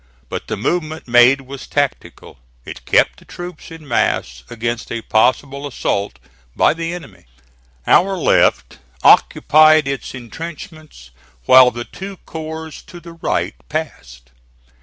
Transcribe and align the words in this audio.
But 0.29 0.47
the 0.47 0.57
movement 0.57 1.07
made 1.07 1.41
was 1.41 1.67
tactical. 1.67 2.39
It 2.65 2.85
kept 2.87 3.19
the 3.19 3.23
troops 3.25 3.69
in 3.69 3.87
mass 3.87 4.43
against 4.49 4.91
a 4.91 5.03
possible 5.03 5.67
assault 5.67 6.17
by 6.55 6.73
the 6.73 6.91
enemy. 6.91 7.25
Our 7.85 8.17
left 8.17 8.79
occupied 9.03 9.87
its 9.87 10.15
intrenchments 10.15 11.11
while 11.45 11.69
the 11.69 11.85
two 11.85 12.17
corps 12.25 12.71
to 12.87 12.99
the 12.99 13.13
right 13.13 13.53
passed. 13.69 14.31